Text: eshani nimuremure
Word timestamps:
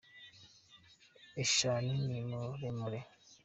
eshani 1.43 1.93
nimuremure 2.07 2.99